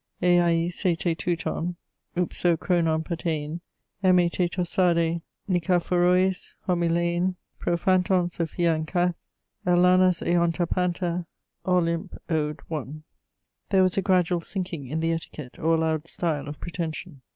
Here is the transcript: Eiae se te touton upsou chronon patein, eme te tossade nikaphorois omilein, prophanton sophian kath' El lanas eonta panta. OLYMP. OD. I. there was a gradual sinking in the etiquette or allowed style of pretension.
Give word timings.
Eiae 0.19 0.67
se 0.73 0.95
te 0.95 1.13
touton 1.13 1.75
upsou 2.17 2.57
chronon 2.57 3.03
patein, 3.03 3.61
eme 4.03 4.31
te 4.31 4.47
tossade 4.49 5.21
nikaphorois 5.47 6.55
omilein, 6.67 7.35
prophanton 7.59 8.27
sophian 8.31 8.83
kath' 8.87 9.13
El 9.63 9.77
lanas 9.77 10.21
eonta 10.23 10.67
panta. 10.67 11.27
OLYMP. 11.67 12.15
OD. 12.31 12.59
I. 12.71 12.83
there 13.69 13.83
was 13.83 13.95
a 13.95 14.01
gradual 14.01 14.41
sinking 14.41 14.87
in 14.87 15.01
the 15.01 15.11
etiquette 15.11 15.59
or 15.59 15.75
allowed 15.75 16.07
style 16.07 16.47
of 16.47 16.59
pretension. 16.59 17.21